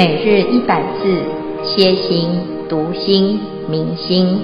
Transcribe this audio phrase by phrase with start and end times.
[0.00, 1.22] 每日一百字，
[1.62, 2.30] 歇心、
[2.70, 4.40] 读心、明心，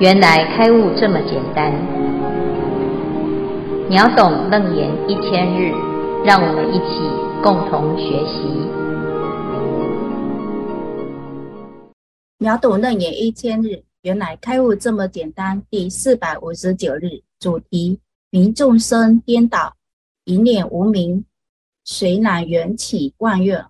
[0.00, 1.72] 原来开悟这么简单。
[3.88, 5.70] 秒懂楞严一千日，
[6.24, 6.98] 让我们一起
[7.44, 8.42] 共同学习。
[12.38, 15.62] 秒懂楞严一千日，原来开悟这么简单。
[15.70, 19.74] 第四百五十九日，主题：民众生颠倒，
[20.24, 21.24] 一念无明。
[21.84, 23.64] 谁乃缘起妄愿？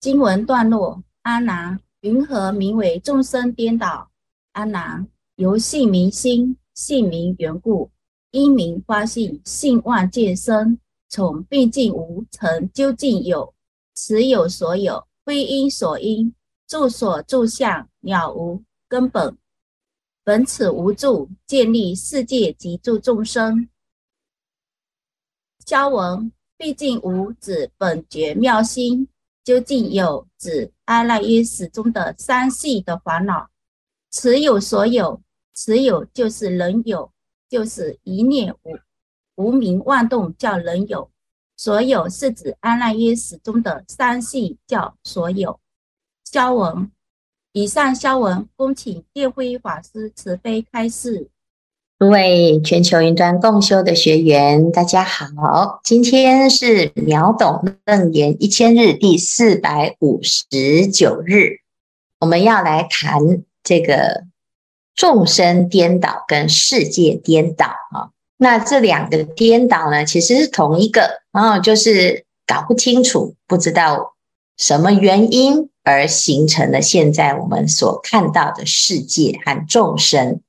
[0.00, 4.10] 经文段落：阿难，云何名为众生颠倒？
[4.52, 7.90] 阿难，由性名心，性名缘故，
[8.30, 10.78] 因名发性，性妄见生，
[11.10, 13.52] 从毕竟无成究竟有，
[13.92, 16.34] 此有所有，非因所因，
[16.66, 19.36] 住所住相了无根本，
[20.24, 23.68] 本此无住，建立世界及诸众生。
[25.66, 29.06] 消文，毕竟无指本觉妙心，
[29.42, 33.48] 究竟有指阿赖耶识中的三系的烦恼。
[34.10, 35.22] 此有所有，
[35.54, 37.10] 此有就是人有，
[37.48, 38.78] 就是一念无
[39.36, 41.10] 无明妄动叫人有，
[41.56, 45.58] 所有是指阿赖耶识中的三系叫所有。
[46.24, 46.92] 消文，
[47.52, 51.29] 以上消文，恭请电辉法师慈悲开示。
[52.00, 55.80] 各位全球云端共修的学员，大家好！
[55.84, 61.58] 今天是秒懂楞严一千日第四百五十九日，
[62.18, 64.24] 我们要来谈这个
[64.94, 68.08] 众生颠倒跟世界颠倒啊。
[68.38, 74.14] 那这两个颠倒呢，其实是同一个，然后就是搞不清楚，不知道
[74.56, 80.40] 什么原因而形成了现在我们所看到的世界和众生。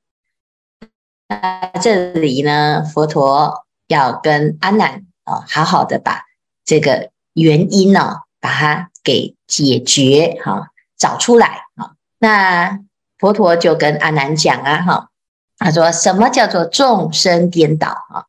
[1.31, 6.25] 那这里呢，佛陀要跟阿难啊，好好的把
[6.65, 11.93] 这个原因呢，把它给解决哈，找出来啊。
[12.19, 12.79] 那
[13.17, 15.09] 佛陀就跟阿难讲啊，哈，
[15.57, 18.25] 他说什么叫做众生颠倒啊？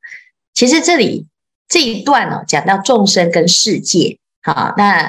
[0.55, 1.27] 其实这里
[1.67, 5.09] 这一段呢，讲到众生跟世界，哈，那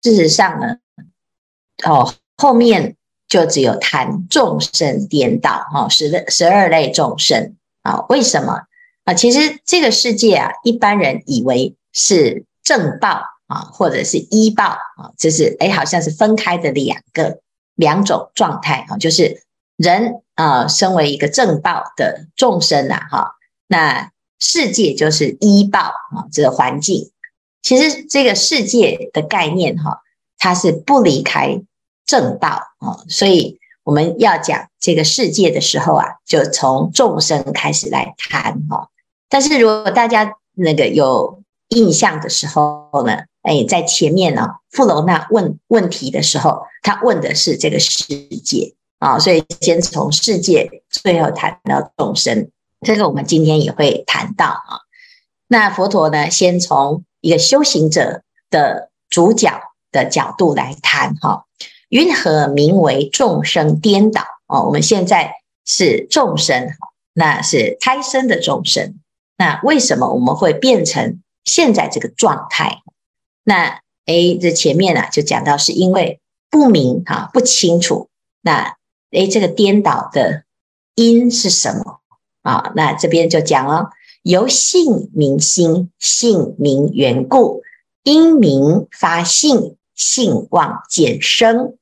[0.00, 0.78] 事实上呢，
[1.84, 2.96] 哦，后面。
[3.30, 8.04] 就只有谈众生颠倒哈，十十二类众生啊？
[8.08, 8.64] 为什么
[9.04, 9.14] 啊？
[9.14, 17.38] 其实这个世界啊，一般人以为是正报啊，或者是依报啊，就是哎，好像是分开的两个
[17.76, 18.96] 两种状态啊。
[18.98, 19.44] 就是
[19.76, 23.36] 人啊，身为一个正报的众生呐，哈，
[23.68, 27.12] 那世界就是依报啊，这个环境。
[27.62, 30.00] 其实这个世界的概念哈，
[30.36, 31.62] 它是不离开。
[32.10, 32.48] 正道
[32.80, 38.88] 啊，所以我们要讲这个世界的时候啊，就从众生开始来谈哈。
[39.28, 43.12] 但是如果大家那个有印象的时候呢，
[43.42, 52.50] 哎，在前面呢，富楼那问问题的时候，他问的是这个世界啊，所以先从世界，最后谈到众生，
[52.80, 54.82] 这个我们今天也会谈到啊。
[55.46, 59.60] 那佛陀呢，先从一个修行者的主角
[59.92, 61.44] 的角度来谈哈。
[61.90, 64.22] 云何名为众生颠倒？
[64.46, 65.34] 哦，我们现在
[65.66, 66.68] 是众生，
[67.12, 68.94] 那是胎生的众生。
[69.36, 72.82] 那为什么我们会变成现在这个状态？
[73.42, 78.08] 那诶，这前面啊就讲到，是因为不明啊，不清楚。
[78.40, 78.76] 那
[79.10, 80.44] 诶，这个颠倒的
[80.94, 82.00] 因是什么
[82.42, 82.72] 啊？
[82.76, 83.90] 那这边就讲了，
[84.22, 87.62] 由性名心，性名缘故，
[88.04, 91.76] 因名发性，性妄见生。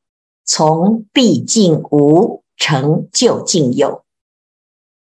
[0.50, 4.02] 从毕竟无成就竟有，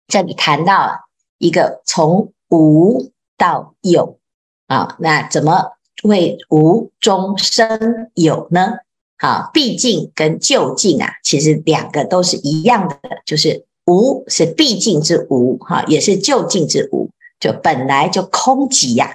[0.07, 4.19] 这里谈到一个从无到有
[4.67, 8.77] 啊，那怎么会无中生有呢？
[9.17, 17.09] 啊，毕竟跟究竟啊，其实两个都是一样的，就是无是毕竟之无，哈，也是究竟之无，
[17.41, 19.13] 就本来就空寂呀，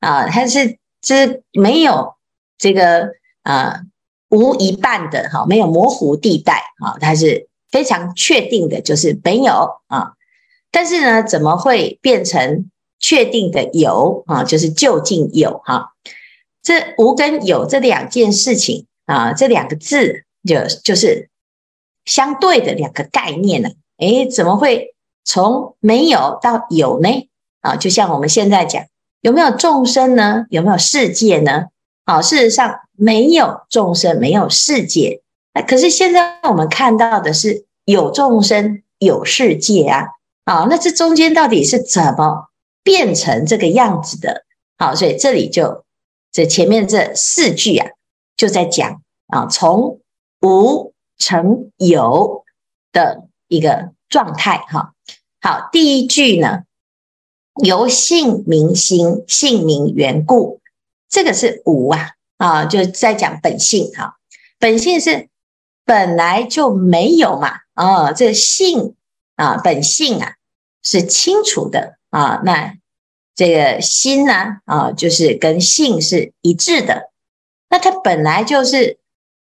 [0.00, 2.16] 啊，它是这没有
[2.58, 3.14] 这个
[3.44, 3.80] 啊。
[4.30, 10.12] 无一半的哈，没有模糊地带啊，它是非常确定的，就是没有啊。
[10.70, 14.44] 但是呢，怎么会变成确定的有啊？
[14.44, 15.92] 就是究竟有哈。
[16.62, 21.28] 这无跟有这两件事情啊，这两个字就就是
[22.04, 23.70] 相对的两个概念呢。
[23.98, 24.94] 诶，怎么会
[25.24, 27.28] 从没有到有呢？
[27.62, 28.84] 啊，就像我们现在讲，
[29.22, 30.46] 有没有众生呢？
[30.50, 31.66] 有没有世界呢？
[32.04, 32.80] 啊，事实上。
[33.02, 35.22] 没有众生，没有世界。
[35.54, 40.08] 那可是现在我们看到的是有众生，有世界啊！
[40.44, 42.50] 啊，那这中间到底是怎么
[42.82, 44.44] 变成这个样子的？
[44.76, 45.86] 好，所以这里就
[46.30, 47.88] 这前面这四句啊，
[48.36, 50.00] 就在讲啊，从
[50.42, 52.44] 无成有
[52.92, 54.92] 的一个状态哈。
[55.40, 56.64] 好，第一句呢，
[57.64, 60.60] 由性明心，性明缘故，
[61.10, 64.16] 这个是无啊啊，就在讲本性哈。
[64.58, 65.28] 本性是
[65.84, 68.94] 本来就没有嘛啊，这性
[69.36, 70.36] 啊，本性啊
[70.82, 72.74] 是清楚的啊，那。
[73.36, 77.10] 这个心呢，啊，就是跟性是一致的。
[77.70, 78.98] 那它本来就是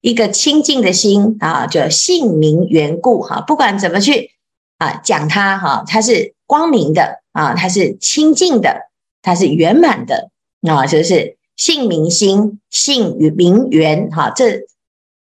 [0.00, 3.40] 一个清净的心啊，就性明缘故哈。
[3.40, 4.30] 不管怎么去
[4.78, 8.88] 啊讲它哈，它是光明的啊，它是清净的，
[9.20, 14.30] 它是圆满的啊，就是性名心，性与名缘哈。
[14.30, 14.66] 这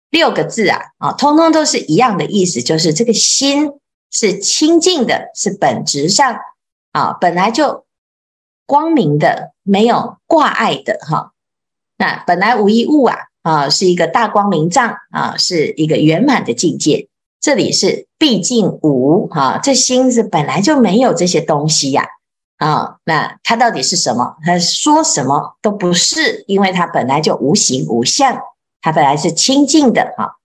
[0.09, 3.71] 六个字啊，啊，通通都是一样的意思，就是这个心
[4.11, 6.37] 是清净的，是本质上
[6.91, 7.85] 啊，本来就。
[8.69, 11.31] 光明的，没有挂碍的哈。
[11.95, 17.07] 那本来无一物啊，啊，是一个大光明藏啊，是一个圆满的境界。
[17.39, 22.05] 这里是毕竟无哈，这心是本来就没有这些东西呀。
[22.57, 24.35] 啊那它到底是什么？
[24.43, 28.37] 它说什么都不是，因为它本来就无形无相，
[28.81, 30.35] 它本来是清净的哈。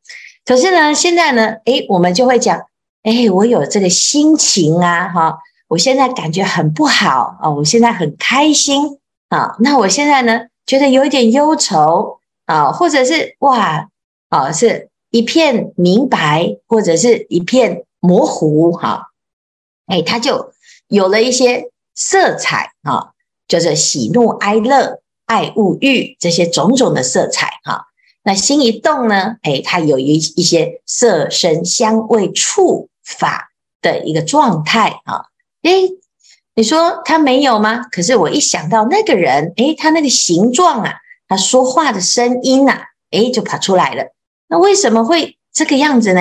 [0.44, 2.60] 可是呢，现在呢，诶，我们就会讲，
[3.04, 5.38] 诶，我有这个心情啊，哈。
[5.68, 7.48] 我现在感觉很不好啊！
[7.48, 8.98] 我现在很开心
[9.30, 9.56] 啊！
[9.60, 13.88] 那我现在呢，觉得有一点忧愁啊，或者是哇
[14.28, 19.12] 啊，是一片明白，或者是一片模糊哈。
[19.86, 20.52] 哎，它就
[20.88, 23.12] 有了一些色彩啊，
[23.48, 27.86] 就是喜怒哀乐、爱恶欲这些种种的色彩哈。
[28.24, 33.50] 那心一动呢，哎，它有一一些色声香味触法
[33.80, 35.26] 的一个状态啊。
[35.62, 35.90] 诶，
[36.54, 37.84] 你说他没有吗？
[37.90, 40.94] 可是我一想到那个人，诶，他那个形状啊，
[41.26, 42.78] 他说话的声音呐，
[43.10, 44.04] 诶，就跑出来了。
[44.48, 46.20] 那为什么会这个样子呢？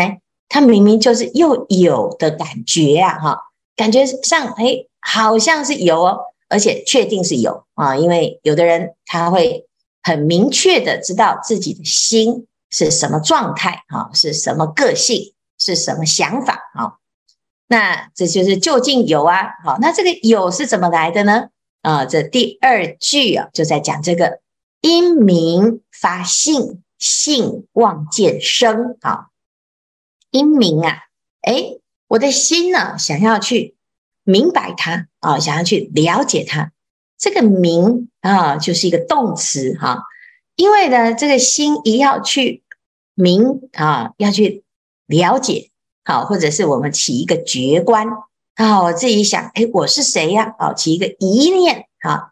[0.49, 3.37] 他明明就是又有的感觉啊，哈，
[3.75, 9.67] 感觉上，诶，好像是有哦，而且确定是有啊，因为有的人他会
[10.01, 16.93] 很明确的知道自己的心是什么状态啊，是什么个性，是什么想法啊。
[17.67, 21.49] 那这就是究竟有啊，好，那这个有是怎么来的呢？
[21.81, 24.39] 啊，这第二句啊，就在讲这个
[24.81, 29.27] 因明发性，性望见生啊。
[30.31, 30.97] 因明啊，
[31.41, 33.75] 诶，我的心呢，想要去
[34.23, 36.71] 明白它啊，想要去了解它。
[37.17, 40.03] 这个明啊，就是一个动词哈，
[40.55, 42.63] 因为呢，这个心一要去
[43.13, 44.63] 明啊，要去
[45.05, 45.69] 了解。
[46.03, 48.07] 好，或者是我们起一个觉观
[48.55, 50.55] 啊，我自己想，哎，我是谁呀？
[50.57, 52.31] 啊，起一个疑念啊，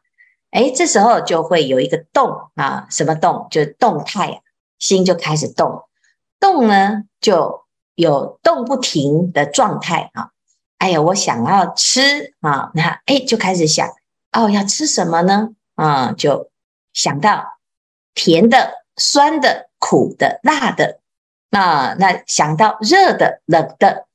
[0.50, 3.47] 哎，这时候就会有一个动啊，什么动？
[3.51, 4.41] 就是动态啊，
[4.80, 5.83] 心就开始动，
[6.39, 10.31] 动呢就有动不停的状态啊。
[10.80, 13.88] 哎呀，我想要吃啊，那哎就开始想，
[14.31, 15.50] 哦，要吃什么呢？
[15.76, 16.50] 啊，就
[16.92, 17.60] 想到
[18.14, 21.00] 甜的、酸的、苦的、辣的。
[21.52, 24.06] 啊，那想到热的、冷的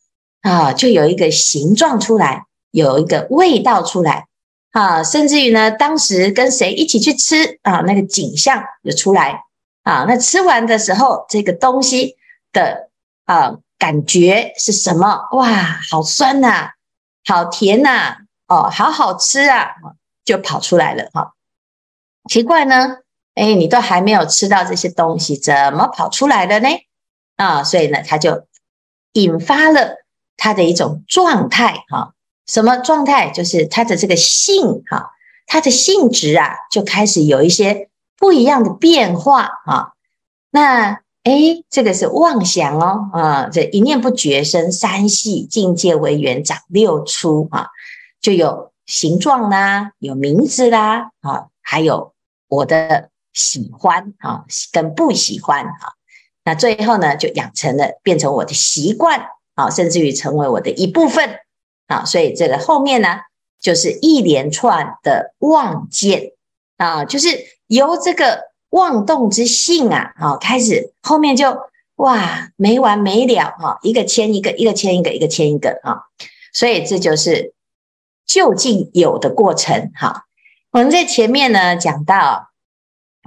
[0.43, 4.29] 啊，就有一个形状出来，有一个味道出来
[4.71, 9.43] 啊，甚至于呢，当时跟谁一起去吃啊，那个景象就出来
[9.83, 10.05] 啊。
[10.07, 12.15] 那吃完的时候，这个东西
[12.53, 12.89] 的
[13.25, 15.29] 啊感觉是什么？
[15.33, 16.71] 哇，好酸呐、啊，
[17.25, 19.75] 好甜呐、啊，哦，好好吃啊，
[20.25, 21.33] 就跑出来了哈、
[22.31, 22.99] 奇怪呢，
[23.35, 26.69] 哎，你都还没有吃到这些东西，怎么跑出来的呢？
[27.37, 28.47] 啊，所以呢，他就
[29.13, 29.97] 引发了
[30.37, 32.15] 他的一种状态，哈，
[32.47, 33.31] 什么状态？
[33.31, 35.11] 就是他的这个性，哈，
[35.47, 39.93] 它的性质啊，就开始有一些不一样的变化，啊，
[40.51, 47.69] 那，诶，这个是妄想哦，啊，这一念不觉生三系境界为缘长六出，啊，
[48.21, 52.13] 就有形状啦，有名字啦，啊，还有
[52.49, 55.95] 我的喜欢，啊，跟不喜欢，啊。
[56.45, 61.39] 那最后呢，就养成了，变成我的习惯啊，甚至于成为我的一部分
[61.87, 62.05] 啊。
[62.05, 63.21] 所以这个后面呢，
[63.59, 66.33] 就是一连串的妄见
[66.77, 67.29] 啊，就是
[67.69, 68.43] 由这个
[68.75, 71.57] 妄动之性啊，啊开始，后面就
[71.97, 76.03] 哇没完没了哈，一个牵一个，一个牵一个，一个牵一个啊。
[76.53, 77.55] 所以这就是
[78.27, 80.25] 究竟有的过程哈。
[80.71, 82.51] 我们在前面呢讲到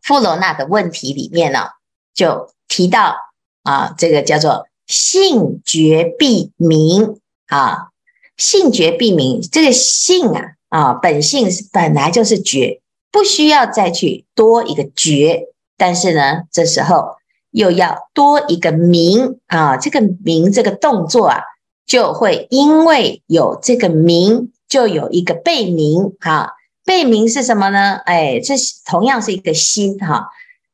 [0.03, 1.69] 富罗那的问题里面呢，
[2.13, 2.51] 就。
[2.69, 3.15] 提到
[3.63, 7.91] 啊，这个叫做性觉必明啊，
[8.35, 12.81] 性觉必明，这个性啊啊，本性本来就是觉，
[13.17, 17.15] 不需要再去多一个觉但是呢，这时候
[17.49, 21.41] 又要多一个名啊，这个名这个动作啊，
[21.87, 26.51] 就会因为有这个名，就有一个被名啊。
[26.85, 27.95] 被名是什么呢？
[28.05, 28.53] 哎，这
[28.85, 30.27] 同样是一个心哈。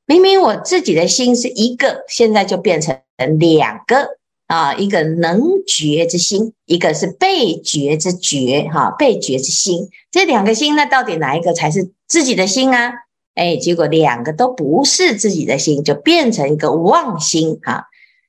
[0.05, 2.99] 明明我自己的心是一个，现在就变成
[3.39, 9.87] 两个啊，一个能觉之心，一个是被觉之觉哈，被觉之心。
[10.11, 12.93] 这两个心，那到底哪一个才是自己的心啊？
[13.33, 17.87] 哎，结果两个都不是自己的心，就变成一个妄心哈。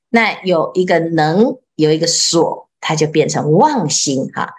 [0.09, 4.55] 那有一个能，有一个所，它就变成妄心哈。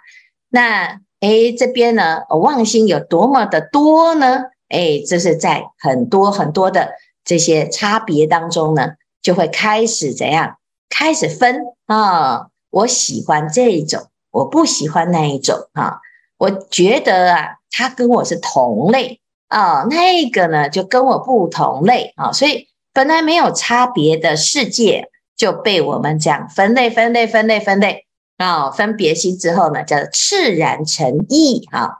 [0.47, 4.43] 那哎，这边呢，妄心有多么的多呢？
[4.69, 6.91] 哎，这是在很多很多的
[7.25, 8.91] 这些差别当中呢，
[9.21, 10.55] 就会开始怎样？
[10.89, 15.99] 开始分啊，我喜欢这一种，我不喜欢那一种啊。
[16.37, 19.19] 我觉得啊，他跟我是同类。
[19.49, 28.05] 啊、那个呢，就跟我不同类啊、所以本来没有差别的世界就被我们这样分类、分类、分类、分类
[28.35, 31.99] 啊、分别心之后呢，叫做炽然成异啊，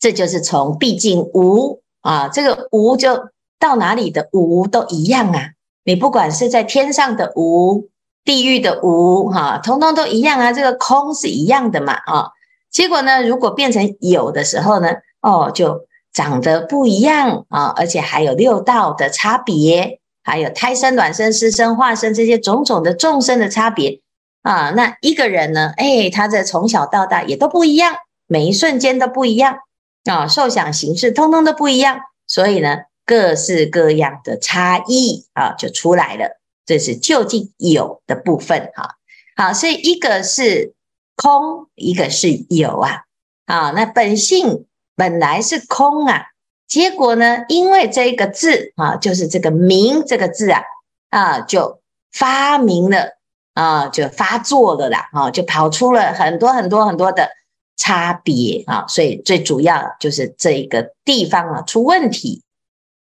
[0.00, 3.28] 这就是从毕竟无啊，这个无就
[3.60, 5.50] 到哪里的无都一样啊，
[5.84, 7.88] 你不管是在天上的无、
[8.24, 12.30] 地狱的无哈，通通都一样啊，这个空是一样的嘛啊，
[12.70, 14.88] 结果呢，如果变成有的时候呢，
[15.20, 24.00] 哦，就长得不一样啊，而且还有六道的差别，还有胎生、卵生、湿生、化生这些种种的众生的差别
[24.42, 24.70] 啊。
[24.70, 27.94] 那一个人呢，哎，他的从小到大也都不一样，
[28.26, 29.58] 每一瞬间都不一样
[30.04, 36.40] 啊，受想行识通通都不一样，所以呢，各式各样的差异啊就出来了。
[36.66, 38.94] 这是究竟有的部分哈。
[39.36, 40.74] 好，所以一个是
[41.22, 43.02] 空，一个是有啊。
[43.46, 44.66] 啊，那本性。
[44.96, 46.26] 本来是空啊，
[46.68, 50.60] 结果呢，因为这个字啊，就是这个名这个字啊，
[51.08, 51.80] 啊，就
[52.12, 53.16] 发明了
[53.54, 57.30] 啊，就发作了啦，啊，就跑出了很多很多很多的
[57.78, 62.42] 差别啊，所以最主要就是这一个地方啊出问题。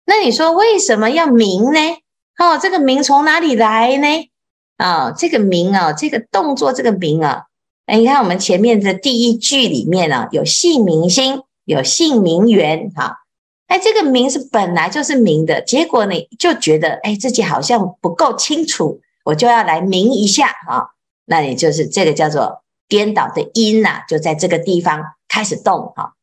[0.05, 1.79] 那你说为什么要名呢？
[2.39, 4.31] 哦，这个名从哪里来呢？
[4.77, 7.43] 啊，这个名啊，这个动作这个名啊，
[7.85, 11.41] 哎，你看我们前面的第一句里面啊，有姓名心。
[11.65, 13.19] 有姓名缘哈，
[13.67, 20.89] 哎，这个名是本来就是名的，结果你就觉得哎，自己好像不够清楚，我就要来名一下哈，
[21.23, 26.15] 那你就是这个叫做颠倒的因呐，就在这个地方开始动哈。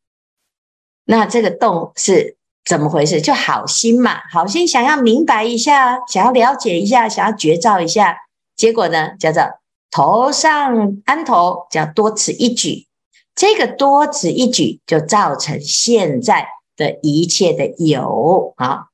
[1.06, 3.22] 那这个动是怎么回事？
[3.22, 8.18] 就好心嘛，好心想要明白一下，想要了解一下，想要觉照一下，
[8.54, 9.42] 结果呢，叫做
[9.90, 12.87] 头上安头，叫多此一举。
[13.35, 18.87] 这个多此一举，就造成现在的一切的有啊。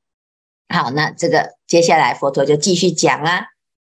[0.69, 3.47] 好，那这个接下来佛陀就继续讲啊，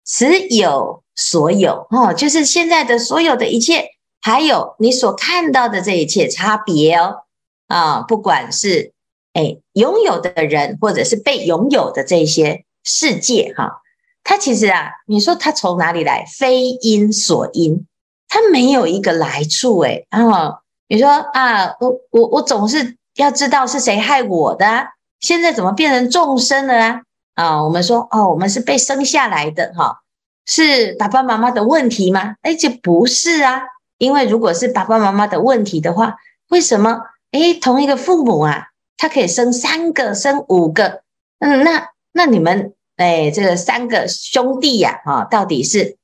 [0.05, 7.25] 此有所有哦，就是现在的所有的一切，还有你所看到的这一切差别哦
[7.69, 8.93] 啊，不管是
[9.33, 13.83] 哎拥有的人，或者是被拥有的这些世界哈，
[14.25, 16.25] 它其实啊，你说它从哪里来？
[16.27, 17.87] 非因所因。
[18.27, 20.57] 他没有一个来处诶，然后
[20.89, 24.89] 你说啊，我我我总是要知道是谁害我的啊，
[25.21, 27.01] 现在怎么变成众生了啊？
[27.37, 30.01] 啊，我们说哦，我们是被生下来的哈，
[30.47, 32.35] 是爸爸妈妈的问题吗？
[32.43, 33.63] 哎，这不是啊，
[33.99, 36.17] 因为如果是爸爸妈妈的问题的话，
[36.49, 41.03] 为什么哎同一个父母啊，他可以生三个、生五个？
[41.39, 45.97] 嗯，那那你们哎这个三个兄弟呀，啊，到底是？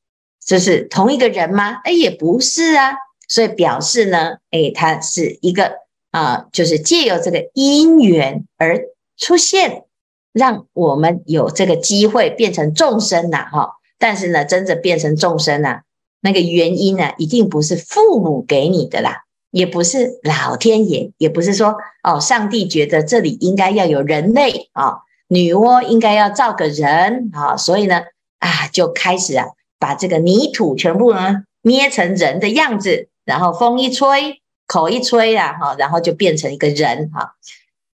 [0.44, 1.80] 就是同一个人吗？
[1.84, 2.94] 哎，也不是啊，
[3.28, 5.72] 所以表示呢，哎，他是一个
[6.10, 8.80] 啊，就是借由这个因缘而
[9.16, 9.84] 出现，
[10.32, 13.74] 让我们有这个机会变成众生呐，哈。
[13.98, 15.82] 但是呢，真正变成众生呐，
[16.22, 28.02] 那个原因呢，一定不是父母给你的啦，也不是老天爷，也不是说哦，上帝觉得这里应该要有人类啊，女娲应该要造个人啊，所以呢，
[28.40, 29.46] 啊，就开始啊。
[29.82, 37.36] 把这个泥土全部呢捏成人的样子，然后风一吹，口一吹啊，哈，然后就变成一个人哈。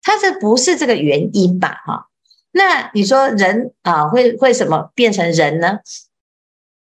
[0.01, 1.83] 它这不是这个原因吧？
[1.85, 2.07] 哈，
[2.51, 5.77] 那你说人啊，会会什么变成人呢？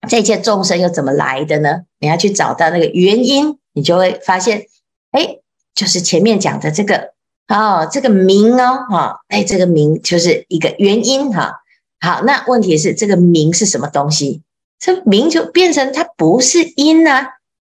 [0.09, 1.83] 这一切众生又怎么来的呢？
[1.99, 4.65] 你要去找到那个原因，你就会发现，
[5.11, 5.37] 哎，
[5.73, 7.13] 就是前面讲的这个
[7.49, 11.61] 哦，这个名哦，哈，哎，这个名就是一个原因哈。
[11.99, 14.43] 好，那问题是这个名是什么东西？
[14.79, 17.27] 这名就变成它不是因啊，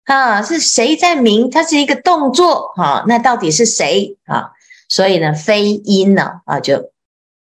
[0.05, 1.51] 啊，是谁在名？
[1.51, 4.53] 它是一个动作啊，那到底是谁啊？
[4.89, 6.93] 所以呢，非因呢啊，就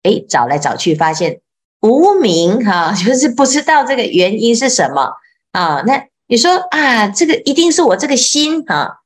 [0.04, 1.42] 哎，找来找去发现
[1.82, 5.14] 无名哈， 就是不知道这个原因是什么
[5.52, 5.82] 啊。
[5.88, 8.98] 那你说啊，这个一定是我这个心哈。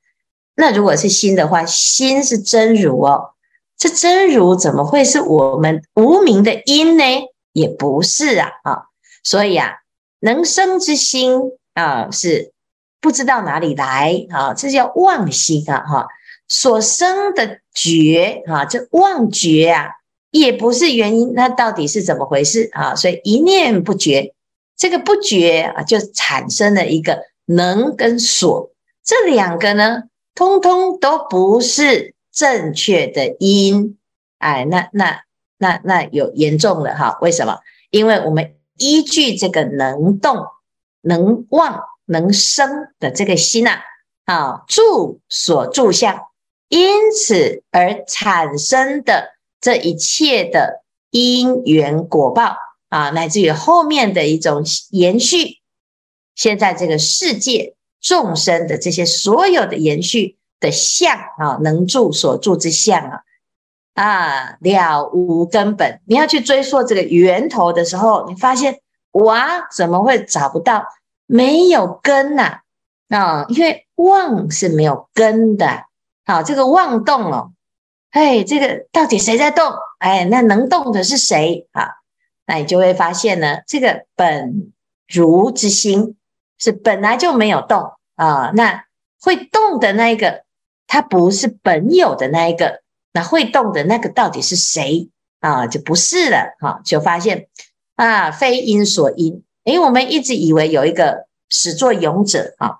[0.55, 3.31] 那如果是心的话，心是真如哦，
[3.77, 7.03] 这真如怎么会是我们无名的因呢？
[7.53, 8.83] 也不是啊啊。
[9.23, 9.71] 所以啊，
[10.19, 11.39] 能生之心
[11.73, 12.51] 啊，是
[13.01, 16.07] 不知道哪里来啊，这叫妄心啊哈。
[16.47, 19.89] 所生的觉啊，这妄觉啊，
[20.29, 21.33] 也不是原因。
[21.33, 22.95] 那到底是怎么回事啊？
[22.95, 24.33] 所以一念不觉，
[24.77, 28.71] 这个不觉啊，就产生了一个能跟所，
[29.03, 30.03] 这两个呢，
[30.35, 33.97] 通通都不是正确的因。
[34.37, 35.21] 哎，那那
[35.57, 37.17] 那那有严重了哈？
[37.21, 37.59] 为什么？
[37.89, 40.47] 因为我们依据这个能动、
[41.01, 43.79] 能忘、能生的这个心呐，
[44.25, 46.19] 啊，住所住相。
[46.69, 52.55] 因此而产生的这一切的因缘果报
[52.89, 55.59] 啊，乃至于后面的一种延续，
[56.33, 63.23] 现在这个世界众生的这些所有的延续的相啊，能住所住之相啊，
[63.95, 66.01] 啊了无根本。
[66.05, 68.81] 你要去追溯这个源头的时候，你发现
[69.13, 70.85] 哇，怎么会找不到？
[71.25, 72.59] 没有根呐
[73.09, 75.85] 啊，因为妄是没有根的。
[76.25, 77.53] 好，这个妄动哦，
[78.11, 79.71] 哎，这个到底谁在动？
[79.99, 81.89] 哎，那能动的是谁啊？
[82.45, 84.73] 那你就会发现呢，这个本
[85.07, 86.17] 如之心
[86.63, 88.51] 是本来就没有动啊。
[88.53, 88.85] 那
[89.19, 90.43] 会动的那一个，
[90.87, 95.09] 它不是本有的那一个，那会动的那个到底是谁
[95.41, 95.67] 啊？
[95.67, 96.55] 就不是了。
[96.59, 97.47] 哈，就发现
[97.95, 99.43] 啊，非因所因。
[99.65, 102.77] 诶，我们一直以为有一个始作俑者啊，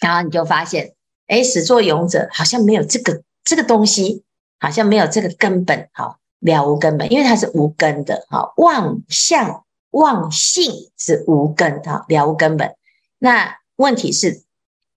[0.00, 0.94] 然后你就发现。
[1.28, 4.24] 哎，始作俑者好像没有这个这个东西，
[4.58, 12.74] 好像没有这个根本，哈了无根本，因为它是无根的，哈妄相妄性是无根哈，了无根本。
[13.18, 14.42] 那问题是，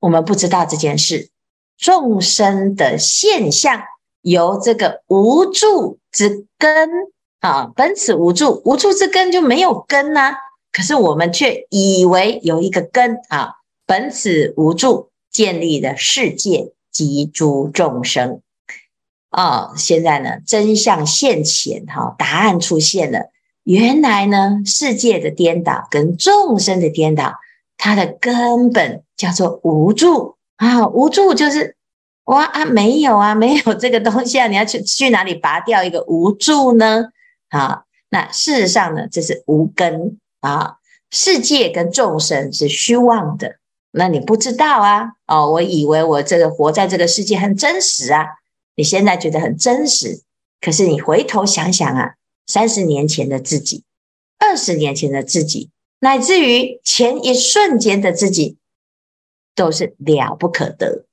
[0.01, 1.31] 我们不知道这件事，
[1.77, 3.83] 众生的现象
[4.23, 6.91] 由这个无助之根
[7.41, 10.35] 啊，本此无助，无助之根就没有根呐、
[10.73, 13.55] 可是我们却以为有一个根啊，
[13.87, 15.11] 本此无助。
[15.31, 18.41] 建立的世界及诸众生
[19.29, 23.31] 啊、哦，现在呢，真相现前，哈，答案出现了。
[23.63, 27.35] 原来呢，世界的颠倒跟众生的颠倒，
[27.79, 31.77] 它的根本叫做无助啊，无助就是
[32.25, 37.07] 哇啊，没有啊，没有这个东西啊，你要去去哪里拔掉一个无助呢？
[37.49, 40.75] 啊，那事实上呢，这是无根啊，
[41.11, 43.57] 世界跟众生是虚妄的。
[43.93, 45.13] 那你不知道啊？
[45.27, 48.27] 哦，我以为我这个活在这个世界很真实啊。
[48.75, 50.21] 你现在觉得很真实，
[50.61, 52.15] 可是你回头想想啊，
[52.47, 53.85] 三十年前的自己，
[54.39, 58.57] 二十年前的自己，乃至于前一瞬间的自己，
[59.55, 61.05] 都是了不可得。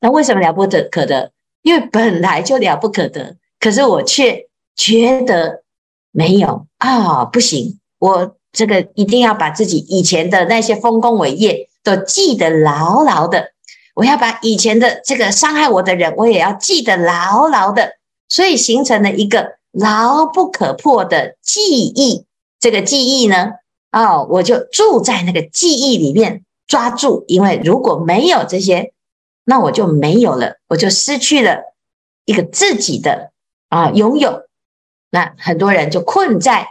[0.00, 1.32] 那为什么了不得可得？
[1.62, 5.62] 因为本来就了不可得，可是我却觉得
[6.10, 11.68] 没有啊，不行，我这个一定要把自己以前的那些丰功伟业。
[11.84, 13.54] 都记得牢牢的，
[13.96, 17.94] 我要把以前的这个伤害我的人，我也要记得牢牢的，
[18.28, 22.24] 所以形成了一个牢不可破的记忆。
[22.60, 23.50] 这个记忆呢，
[23.92, 28.92] 哦，我就住在那个记忆里面，抓住，因为如果没有这些，
[29.44, 31.74] 那我就没有了，我就失去了
[32.24, 33.30] 一个自己的
[33.68, 34.48] 啊拥有。
[35.10, 36.68] 那很多人就困在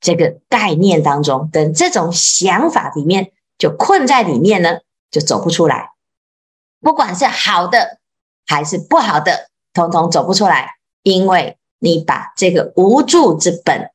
[0.00, 3.32] 这个概念当中，等这种想法里面。
[3.60, 4.78] 就困在里面呢，
[5.10, 5.90] 就走不出来。
[6.80, 7.98] 不管是好的
[8.46, 13.90] 还是不好的，统统走不出来，因为你把这个无助之本，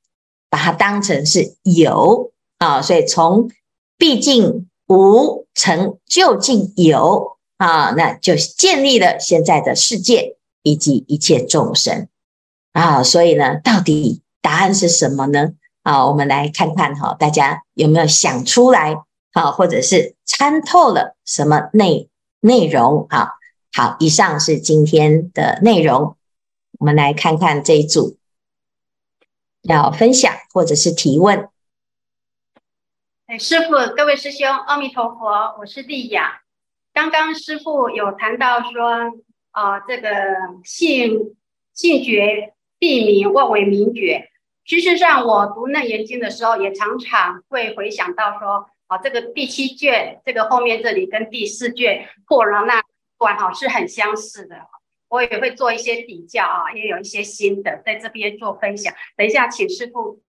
[0.51, 2.31] 把它当成是有
[2.65, 3.51] 啊，所以从
[3.95, 12.07] 毕竟无成就近有啊，那就建立了现在的世界以及一切众生
[12.73, 13.03] 啊。
[13.03, 15.51] 所以呢，到底答案是什么呢？
[15.83, 18.95] 啊，我们来看看哈，大家有没有想出来？
[19.33, 23.33] 啊，或者是参透了什么内内容啊？
[23.73, 26.15] 好，以上是今天的内容。
[26.79, 28.17] 我们来看看这一组
[29.61, 31.47] 要分享或者是提问。
[33.27, 36.41] 哎，师傅，各位师兄，阿弥陀佛，我是丽雅。
[36.93, 39.11] 刚刚师傅有谈到说，
[39.49, 40.09] 啊、这个
[40.63, 41.35] 性
[41.73, 44.29] 性觉必明，妄为明觉。
[44.63, 48.69] 事实上，我读楞严经的时候，也常常会回想到说。
[48.85, 52.83] 啊，这个第七卷，这个后面这里跟第四卷破了那
[53.17, 54.57] 段哈是很相似的。
[55.07, 58.93] 我也会做一些比较啊，也有一些心得在这边做分享。
[59.17, 60.21] 等一下，请师傅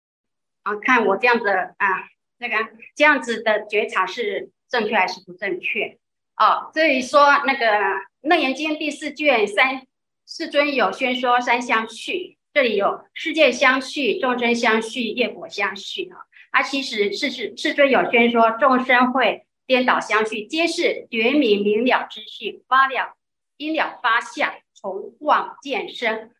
[0.62, 2.04] 啊，看我这样子啊，
[2.46, 5.96] 那个这样子的觉察是正确还是不正确？
[6.36, 7.66] 哦，所以说那个
[8.20, 9.86] 《楞严经》第四卷三
[10.26, 16.18] 世尊有宣说三相续，这里有世界相续、众生相续、业果相续啊。
[16.50, 23.14] 啊，其实世世世尊有宣说众生会颠倒相续，皆是觉明明了之讯，发了
[23.56, 26.30] 因了发相，从妄见生。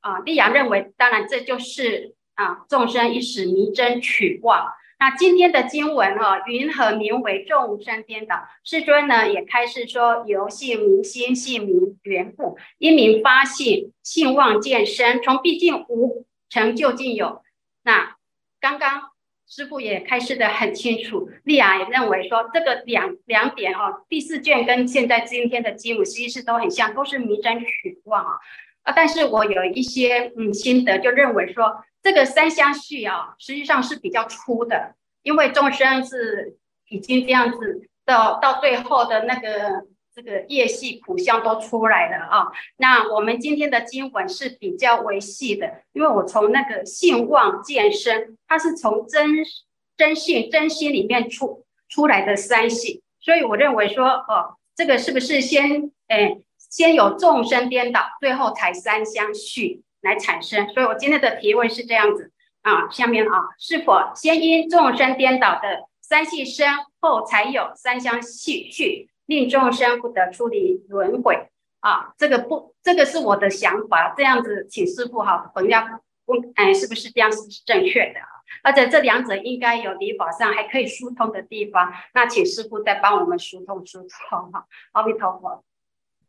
[0.00, 4.72] 啊，立雅认为，当然这就是啊众生一时迷真取妄。
[5.00, 8.48] 那今天的经文哈、哦，云何名为众生颠倒？
[8.64, 17.42] 世尊呢也开示说，由性明心，性明缘故，因明发性，性妄见身，从毕竟无成就近有。
[17.84, 18.16] 那
[18.60, 19.10] 刚刚
[19.46, 28.32] 师父也开示的很清楚，立雅也认为说，这个两两点哦，第四卷跟现在今天的经文其实都很像，都是迷真取妄啊。
[28.88, 31.84] 啊，但是我有一些嗯心得，就认为说。
[32.00, 36.56] 这个三相续啊，实际上是比较粗的，因为众生是
[36.88, 42.46] 已经这样子到到最后的那个这个业系苦相都出来了啊。
[42.76, 49.44] 那我们今天的经文是比较微细的，因为我从那个性妄见生，它是从真
[49.96, 59.82] 真性真心里面出出来的三系，所以我认为说，哦，这个是不是先诶先有众生颠倒，最后才三相续？
[60.00, 62.30] 来产生，所以我今天的提问是这样子
[62.62, 66.68] 啊，下面啊，是否先因众生颠倒的三系生，
[67.00, 71.48] 后才有三相续续，令众生不得出离轮回
[71.80, 72.14] 啊？
[72.16, 75.84] 这个不，这个是我的想法，这样子，请师傅哈，我们要
[76.26, 78.20] 问，哎，是不是这样是正确的？
[78.62, 84.64] 而且这两者应该有理法上还可以疏通的地方，那请师傅再帮我们疏通疏通哈。
[84.92, 85.64] 阿弥陀佛。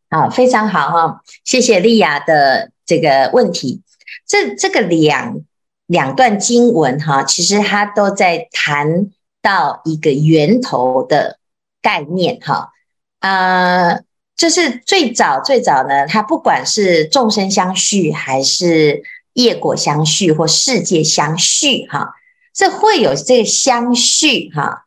[0.10, 3.84] 啊，非常好哈，谢谢丽雅的这个问题。
[4.28, 5.41] 这这个两
[5.86, 11.38] 两段经文哈，其实它都在谈到一个源头的
[11.82, 12.72] 概念哈。
[13.19, 14.00] 啊，
[14.36, 22.15] 就是最早最早呢，它不管是众生相续，还是业果相续，或世界相续哈，
[22.52, 24.86] 这会有这个相续哈。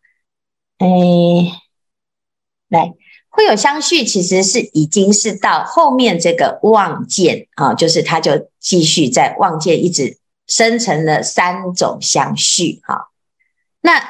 [0.79, 0.89] 哎，
[2.69, 2.95] 来。
[3.35, 13.09] 会有相续，其实是已经是到后面这个望见啊，就是它就继续在望见一直生成了三种相续哈。
[13.81, 14.03] 那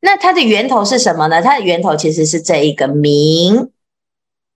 [0.00, 1.42] 那它的源头是什么呢？
[1.42, 3.70] 它的源头其实是这一个名，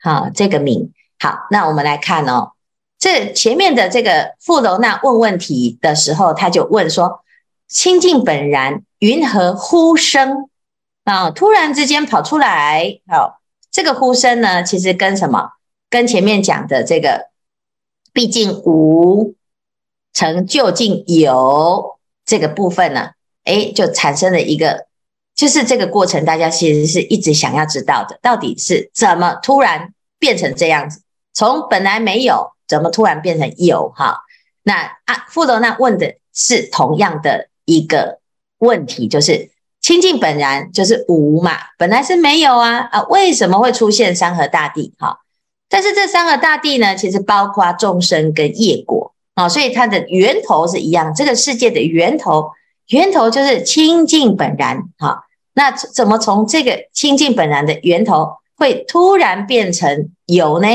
[0.01, 0.93] 好，这个名。
[1.19, 2.53] 好，那我们来看哦，
[2.99, 7.21] 这前面的这个富楼那问问题的时候，他就问说：
[7.69, 10.49] 清净本然，云何忽生
[11.05, 11.31] 啊？
[11.31, 13.38] 突然之间跑出来，好。
[13.79, 15.53] 这个呼声呢，其实跟什么？
[15.89, 17.29] 跟前面讲的这个
[18.13, 19.37] 毕竟无
[20.13, 23.11] 成就近有这个部分呢，
[23.45, 24.89] 诶，就产生了一个，
[25.37, 31.03] 就是这个过程，大家其实是一直想要知道的，到底是怎么突然变成这样子？
[31.33, 33.91] 从本来没有，怎么突然变成有？
[33.91, 34.23] 哈，
[34.65, 38.19] 那啊，富楼那问的是同样的一个
[38.59, 39.53] 问题，就是。
[39.81, 44.93] 清净本然就是无嘛，本来是没有啊啊，为什么会出现山河大地？
[44.99, 45.21] 哈，
[45.69, 51.15] 但是这山河大地呢，其实包括众生跟业果啊，所以它的源头是一样。
[51.15, 52.51] 这个世界的源头，
[52.89, 54.83] 源头就是清净本然。
[54.99, 60.69] 哈，那怎么从这个清净本然的源头会突然变成有呢？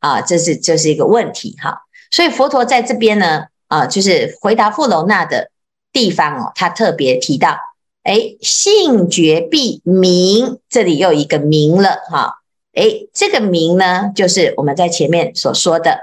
[0.00, 1.56] 啊，这是这是一个问题。
[1.60, 1.78] 哈，
[2.10, 5.50] 所以佛陀在这边呢，啊，就是回答富楼那的
[5.92, 7.58] 地方哦，他特别提到。
[8.02, 12.40] 哎，性觉必明，这里又一个明了哈。
[12.72, 15.98] 哎，这个明呢，就是我们在前面所说的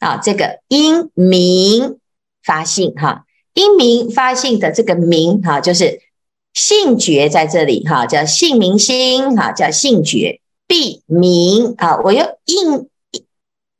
[0.00, 1.98] 啊，这个因明
[2.42, 3.24] 发性哈，
[3.54, 6.00] 因明发性的这个明哈，就是
[6.54, 12.00] 性觉在这里哈，叫性明心哈，叫性觉必明啊。
[12.02, 12.88] 我又硬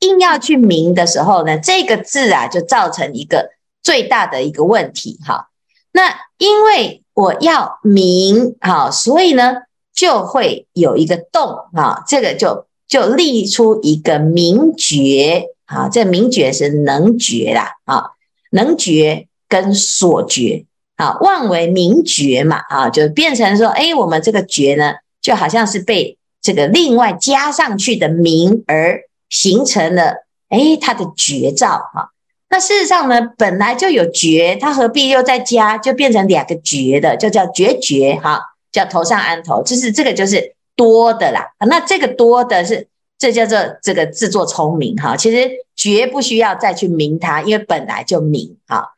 [0.00, 3.50] 硬要去明的时候呢，这个字啊，就造成一个
[3.82, 5.48] 最大的一个问题哈。
[5.92, 9.56] 那因为我要明啊，所以呢
[9.92, 18.12] 就会有一个动啊，这个就就立出一个明觉啊，这明觉是能觉啦啊，
[18.52, 32.12] 能觉跟所觉啊，妄为明觉嘛啊，就变成说，哎，我们这个觉呢，就好像是被这个另外加上去的明而形成了，哎，它的觉照哈。
[32.50, 38.40] 那事实上呢，本来就有觉，它何必又再加，就变成两个觉的，就叫觉觉哈，
[38.72, 41.52] 叫头上安头，就是这个就是多的啦。
[41.66, 45.16] 那这个多的是这叫做这个自作聪明哈。
[45.16, 48.92] 其实觉不需要再去明它，因为本来就明哈。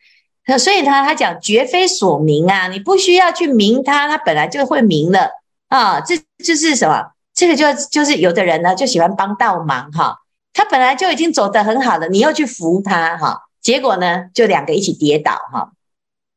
[0.47, 5.31] 那所以他他讲觉非所明啊，你不需要去明它，它本来就会明了
[5.69, 6.01] 啊。
[6.01, 7.13] 这就是什么？
[7.33, 10.19] 这个就就是有的人呢就喜欢帮倒忙哈，
[10.53, 15.73] 他本来就已经走得很好了，你又去扶他哈，结果呢就两个一起跌倒哈。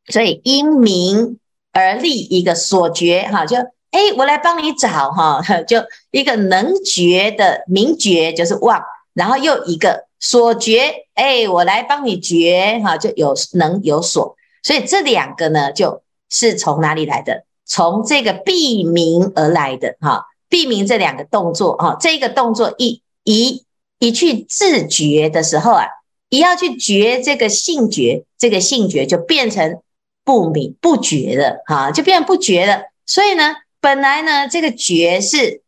[0.08, 1.40] 所以因名
[1.72, 3.58] 而立一个所觉哈，就
[3.92, 8.82] 哎我来帮你找哈， 就一个能觉的明觉就是望，
[9.14, 17.46] 然后又一个所觉哎我来帮你觉哈，就有能有所，所以这两个呢就是从哪里来的？
[17.66, 20.26] 从这个必名而来的哈。
[20.50, 23.66] 必名这两个动作哈，这个动作一一
[24.04, 25.86] 一去自觉的时候啊，
[26.28, 29.80] 一要去觉这个性觉，这个性觉就变成
[30.26, 32.84] 不明不觉的哈，就变不觉了。
[33.06, 35.62] 所以呢，本来呢这个觉是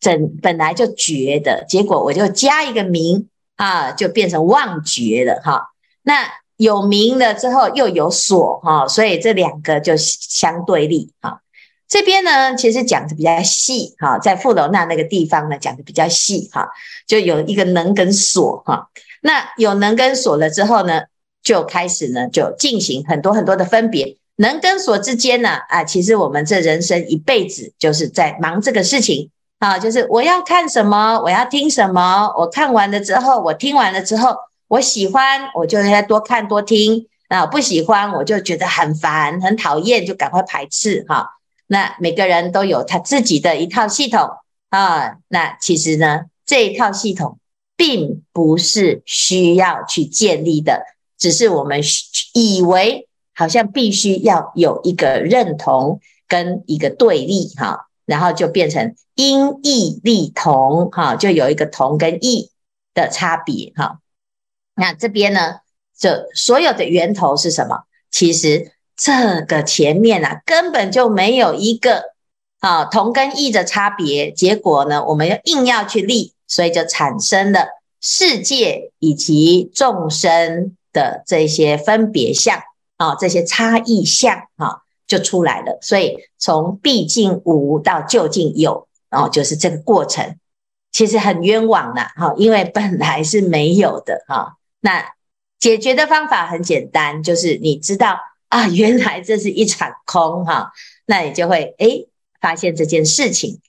[0.00, 5.72] 整本来就觉的，结果我就加一个明啊，就变成妄觉了哈。
[6.00, 11.42] 那有明了之后又有所哈，所以这两个就相对立哈。
[11.90, 16.70] 这边呢，其实讲的比较细哈，在富楼那那个地方呢，讲的比较细哈，
[17.04, 18.88] 就有一个能跟所哈。
[19.22, 21.02] 那有能跟所了之后呢，
[21.42, 24.16] 就开始呢，就进行很多很多的分别。
[24.36, 34.36] 能跟所之间呢，啊，其实我们这人生一辈子就是在忙这个事情啊，就是我要看什么，我要听什么，我看完了之后，我听完了之后，
[34.68, 41.39] 我喜欢，我就应该多看多听啊，不喜欢，我就觉得很烦很讨厌，就赶快排斥哈。
[41.72, 44.28] 那每个人都有他自己的一套系统
[44.70, 47.38] 啊，那其实呢，这一套系统
[47.76, 50.82] 并不是需要去建立的，
[51.16, 51.80] 只是我们
[52.34, 62.50] 以为好像必须要有一个认同跟一个对立哈，然后就变成因异利同哈，就有一个同跟异
[62.94, 64.00] 的差别哈。
[64.74, 65.60] 那这边呢，
[65.96, 67.84] 这所有的源头是什么？
[68.10, 68.72] 其实。
[69.02, 72.12] 这个前面啊，根本就没有一个
[72.58, 77.68] 啊同跟异的差别，结果呢，我们又硬要去立，所以就产生了
[78.02, 82.60] 世界以及众生的这些分别相
[82.98, 85.78] 啊，这些差异相啊，就出来了。
[85.80, 90.36] 所以从毕竟无到究竟有，然后就是这个过程，
[90.92, 94.56] 其实很冤枉的哈，因为本来是没有的哈。
[94.80, 95.14] 那
[95.58, 98.18] 解决的方法很简单，就是你知道。
[98.50, 100.72] 啊，原来这是一场空哈，
[101.06, 102.08] 那你就会诶
[102.40, 103.60] 发现这件事情，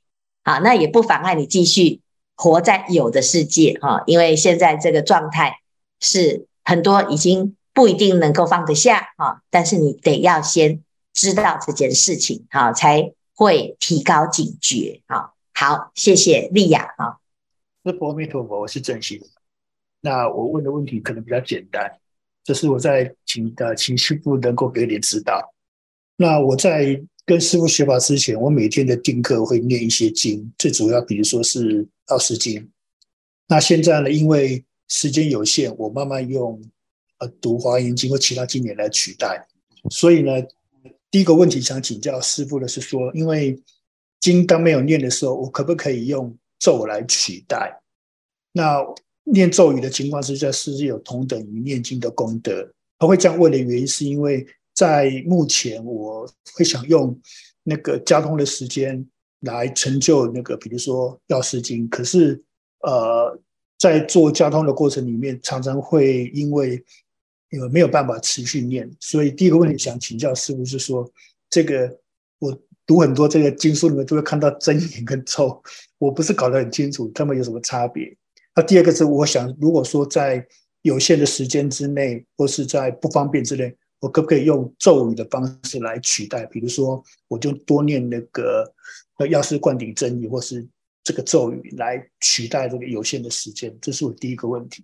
[0.44, 2.02] 好，那也不妨碍你继续
[2.36, 5.60] 活在有的世界哈，因为现在这个状态
[6.00, 15.34] 是很多已经不一定能够放得下哈，但是你得要先知道这件事情哈，才会提高警觉哈。
[15.54, 17.20] 好，谢谢丽雅哈。
[17.86, 19.22] 是阿弥陀佛，我是正心。
[20.02, 22.01] 那我问的问题可能比较简单。
[22.44, 25.54] 这是我在请呃请师父能够给点指导。
[26.16, 32.62] 那我在跟师傅学法之前，我每天的定课会念一些经，最主要比如说是《药师经》。
[33.48, 36.62] 那现在呢，因为时间有限，我慢慢用
[37.20, 39.48] 呃读《华严经》或其他经典来取代。
[39.90, 40.32] 所以呢，
[41.10, 43.60] 第一个问题想请教师傅的是说，因为
[44.20, 47.82] 经当没有念的时候，我可不可以用咒来取代？
[48.52, 48.84] 那
[49.24, 52.68] 念咒语的情况之下，是不是有同等于念经的功德？
[52.98, 57.20] 他会这样问的原因，是因为在目前我会想用
[57.64, 59.06] 那个交通的时间
[59.42, 61.88] 来成就那个，比如说药师经。
[61.90, 62.42] 可是，
[62.82, 63.40] 呃，
[63.78, 66.84] 在做交通的过程里面，常常会因为
[67.50, 71.12] 因为没有办法持续念，所以第一个问题想请教师父是说，
[71.50, 72.00] 这个
[72.40, 75.62] 我读很多这个经书里面都会看到真言跟咒，
[75.98, 78.16] 我不是搞得很清楚，他们有什么差别？
[78.54, 80.46] 那第二个是，我想，如果说在
[80.82, 86.46] 有限的时间之内，或是在不方便之内，我可不可以用咒语的方式来取代？
[86.48, 88.70] 比如说，我就多念那个
[89.20, 90.68] 呃药师灌顶真言，或是
[91.04, 93.74] 这个咒语来取代这个有限的时间。
[93.80, 94.84] 这是我第一个问题。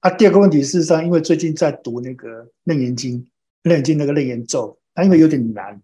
[0.00, 3.20] 啊，第二个问题，事实上，因为最近在读那个《楞严经》，
[3.62, 5.80] 《楞严经》那个楞严咒，它因为有点难，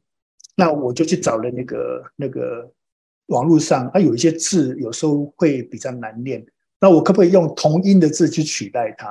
[0.57, 2.73] 那我就去找了那个那个
[3.27, 6.45] 网络上，啊有一些字有时候会比较难念。
[6.83, 9.07] 那我可不可以用同音的字去取代它？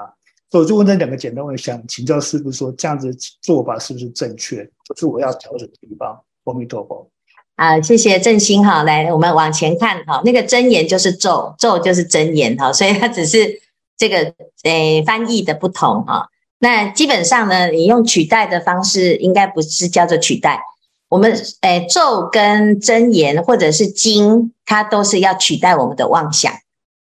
[0.49, 4.57] 所以我就问这两个简单问题，想请教师父说，这样子做法是不是正确？
[4.83, 6.21] 这是我要调整的地方。
[6.43, 7.09] 阿弥陀佛。
[7.55, 8.83] 啊，谢谢正心哈。
[8.83, 13.61] 来，我们往前看哈，那个真言就是咒，咒就是真言哈，所以它只是
[13.95, 16.27] 这个诶、翻译的不同哈。
[16.59, 20.59] 那基本上呢，你用取代的方式，应该不是叫做取代。
[21.07, 26.51] 我们诶、咒跟真言或者是经，它都是要取代我们的妄想。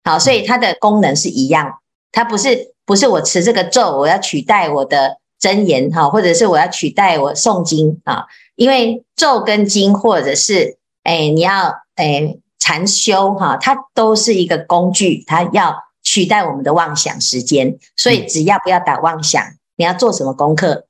[0.09, 1.79] 好，所以它的功能是一样，
[2.11, 19.43] 它不是不是我持这个咒，我要取代我的真言哈，或者是我要取代我诵经啊，因为咒跟经或者是哎你要哎禅修哈，它都是一个工具，它要取代我们的妄想时间，所以只要不要打妄想，
[19.77, 20.85] 你要做什么功课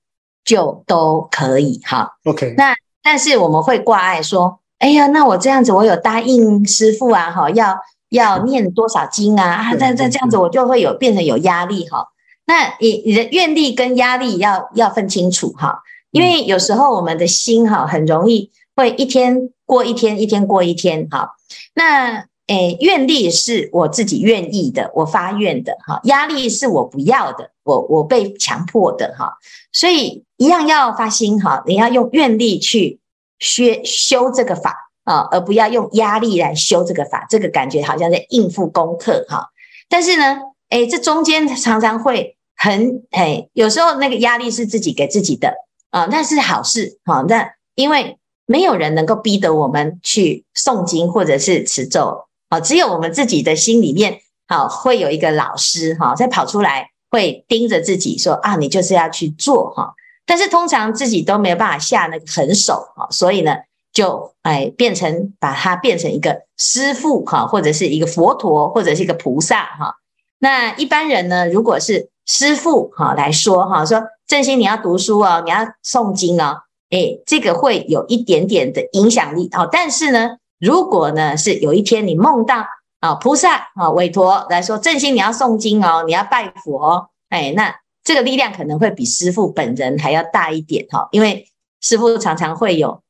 [0.46, 2.14] 就都可以哈。
[2.24, 7.78] OK，那但是我们会挂碍说，哎呀，那我这样子我有答应师傅啊哈，要
[8.10, 12.08] 要念多少经啊，啊，这这这样子我就会有变成有压力哈。
[12.46, 21.32] 那你你的愿力跟压力要要分清楚哈，因为有时候我们的心哈很容易会一天过一天，一天过一天哈。
[21.76, 26.00] 那诶，愿力是我自己愿意的，我发愿的哈。
[26.06, 29.38] 压力是我不要的，我我被强迫的哈。
[29.72, 33.00] 所以一样要发心哈，你要用愿力去
[33.38, 37.26] 学修这个法啊，而不要用压力来修这个法。
[37.30, 39.50] 这个感觉好像在应付功课哈。
[39.90, 40.38] 但是呢，
[40.70, 42.36] 诶，这中间常常会。
[42.62, 45.54] 很哎，有时候那个压力是自己给自己的
[45.92, 47.24] 啊，那是好事哈。
[47.26, 59.94] 那因为没有人能够逼得我们去诵经或者是持咒啊，只有我们自己的心里面好会有一个老师哈，再跑出来会盯着自己说啊，你就是要去做哈。
[60.26, 63.56] 但是通常自己都没有办法下那个狠手哈，所以呢，
[63.92, 69.96] 就哎变成把它变成一个师父哈，或者是一个佛陀，或者是一个菩萨哈。
[70.40, 76.58] 那一般人呢，如果是师父哈来说哈，说正心你要读书哦，你要诵经哦，
[76.92, 79.68] 诶，这个会有一点点的影响力哦。
[79.72, 82.66] 但是呢，如果呢是有一天你梦到
[83.00, 91.48] 啊菩萨啊委托来说正心你要诵经哦，你要拜佛哦，诶，那这个力量可能会比师父本人还要大一点哈，因为
[91.82, 93.02] 师父常常会有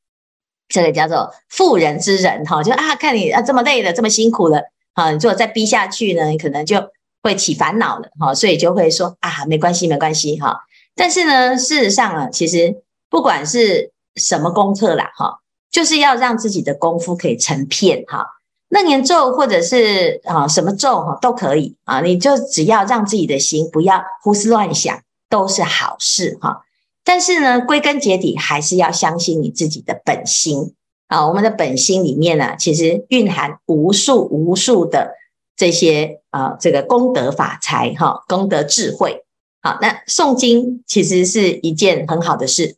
[0.70, 4.62] 这个叫做妇人之仁哈，就啊看你啊这么累了，这么辛苦了
[4.94, 6.82] 啊，你如果再逼下去呢，你可能就。
[7.22, 10.58] 会起烦恼了哈，所以就会说啊，没关系，没关系哈。
[10.96, 18.24] 但是呢，事实上啊，其实不管是什么功课啦哈，就是要让自己的功夫可以成片哈。
[18.70, 26.62] 楞严咒或者是啊什么咒哈都可以啊，你就只要让自己的心不要胡思乱想，都是好事哈。
[27.04, 30.74] 但是呢，归根结底还是要相信你自己的本心
[31.08, 31.26] 啊。
[31.26, 35.16] 我们的本心里面呢，其实蕴含无数无数的。
[35.56, 39.26] 这些啊，这个功德法财哈，功德智慧，
[39.60, 42.76] 好，那诵经其实是一件很好的事。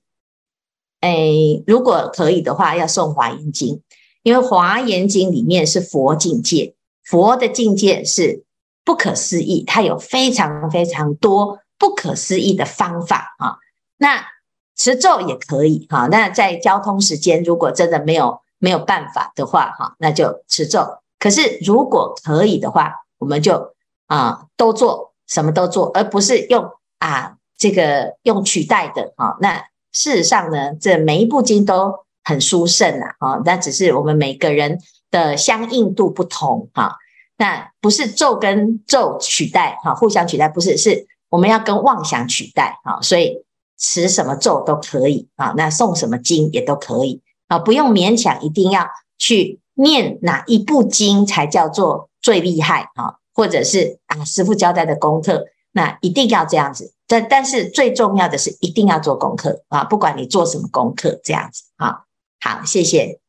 [1.00, 3.80] 诶，如果可以的话，要诵华严经，
[4.24, 8.42] 因为华严经里面是佛境界，佛的境界是
[8.84, 13.58] 不可思议，它有非常非常多不可思议的方法啊。
[14.02, 14.26] 那
[14.74, 20.98] 持咒也可以哈，那在交通时间如果真的没有没有办法的话哈，那就持咒。
[21.20, 23.74] 可是，如果可以的话，我们就
[24.08, 29.36] 啊都做，什么都做，而不是用啊这个用取代的啊。
[29.40, 29.58] 那
[29.92, 34.80] 事实上呢，这每一部经都很殊胜啊，啊，那只是我们每个人
[35.12, 36.96] 的相应度不同哈。
[37.36, 43.00] 那不是咒跟咒取代哈，互相取代不是，是我们要跟妄想取代啊。
[43.00, 43.44] 所以
[43.82, 48.86] 持什么咒都可以啊，那诵什么经也都可以啊，不用勉强一定要
[49.18, 49.58] 去。
[49.74, 53.16] 念哪一部经才叫做最厉害啊？
[53.32, 56.92] 或者是啊，师傅交代的功课，那一定要这样子。
[57.06, 59.82] 但但是最重要的是一定要做功课啊！
[59.84, 62.02] 不管你做什么功课，这样子啊。
[62.38, 63.21] 好，谢谢。